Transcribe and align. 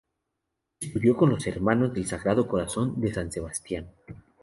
Estudió 0.79 1.15
con 1.15 1.29
los 1.29 1.45
Hermanos 1.45 1.93
del 1.93 2.07
Sagrado 2.07 2.47
Corazón 2.47 2.99
de 3.01 3.13
San 3.13 3.31
Sebastián. 3.31 3.91